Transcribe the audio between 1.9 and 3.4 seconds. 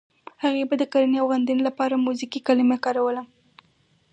موزیګي کلمه کاروله.